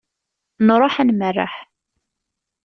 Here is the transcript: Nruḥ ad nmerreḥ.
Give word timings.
Nruḥ 0.67 0.95
ad 1.01 1.05
nmerreḥ. 1.11 1.53